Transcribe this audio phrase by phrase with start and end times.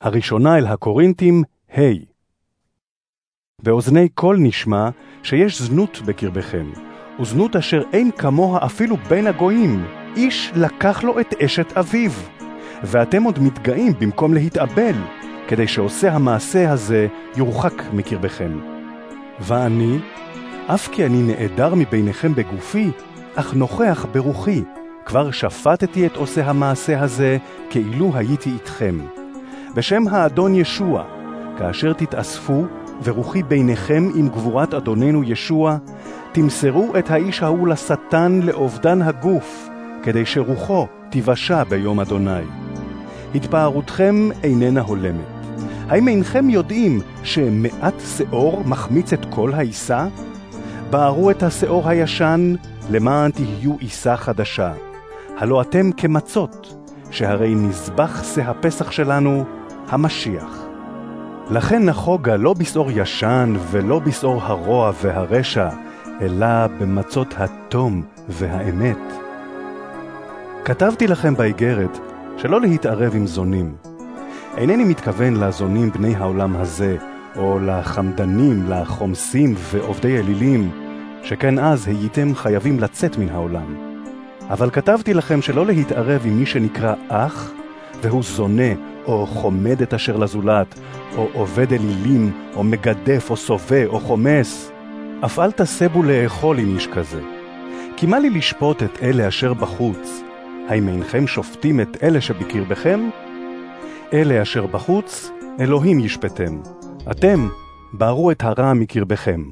[0.00, 1.42] הראשונה אל הקורינתים,
[1.72, 2.04] ה' hey.
[3.62, 4.88] באוזני כל נשמע
[5.22, 6.66] שיש זנות בקרבכם,
[7.20, 9.84] וזנות אשר אין כמוה אפילו בין הגויים,
[10.16, 12.10] איש לקח לו את אשת אביו.
[12.82, 14.94] ואתם עוד מתגאים במקום להתאבל,
[15.48, 18.60] כדי שעושה המעשה הזה יורחק מקרבכם.
[19.40, 19.98] ואני,
[20.66, 22.90] אף כי אני נעדר מביניכם בגופי,
[23.34, 24.62] אך נוכח ברוחי,
[25.04, 27.38] כבר שפטתי את עושה המעשה הזה,
[27.70, 28.98] כאילו הייתי איתכם.
[29.76, 31.04] בשם האדון ישוע,
[31.58, 32.64] כאשר תתאספו,
[33.02, 35.76] ורוחי ביניכם עם גבורת אדוננו ישוע,
[36.32, 39.68] תמסרו את האיש ההוא לשטן לאובדן הגוף,
[40.02, 42.44] כדי שרוחו תיוושע ביום אדוני.
[43.34, 45.26] התפארותכם איננה הולמת.
[45.88, 50.06] האם אינכם יודעים שמעט שאור מחמיץ את כל העיסה?
[50.90, 52.54] בערו את השאור הישן,
[52.90, 54.72] למען תהיו עיסה חדשה.
[55.36, 59.44] הלא אתם כמצות, שהרי נזבח שא הפסח שלנו,
[59.88, 60.66] המשיח.
[61.50, 65.68] לכן נחוגה לא בשעור ישן ולא בשעור הרוע והרשע,
[66.20, 68.98] אלא במצות התום והאמת.
[70.64, 71.98] כתבתי לכם באיגרת
[72.36, 73.74] שלא להתערב עם זונים.
[74.56, 76.96] אינני מתכוון לזונים בני העולם הזה,
[77.36, 80.70] או לחמדנים, לחומסים ועובדי אלילים,
[81.22, 83.74] שכן אז הייתם חייבים לצאת מן העולם.
[84.50, 87.52] אבל כתבתי לכם שלא להתערב עם מי שנקרא אח,
[88.02, 88.72] והוא זונה,
[89.04, 90.80] או חומד את אשר לזולת,
[91.16, 94.72] או עובד אלילים, או מגדף, או סובה, או חומס.
[95.24, 97.20] אף אל תסבו לאכול עם איש כזה.
[97.96, 100.22] כי מה לי לשפוט את אלה אשר בחוץ?
[100.68, 103.10] האם אינכם שופטים את אלה שבקרבכם?
[104.12, 105.30] אלה אשר בחוץ,
[105.60, 106.60] אלוהים ישפטם.
[107.10, 107.48] אתם,
[107.92, 109.42] בערו את הרע מקרבכם.